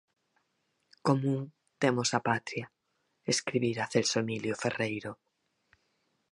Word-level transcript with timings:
Común 1.07 1.41
temos 1.81 2.09
a 2.17 2.19
Patria, 2.29 2.67
escribira 3.33 3.89
Celso 3.93 4.17
Emilio 4.23 4.55
Ferreiro. 4.63 5.11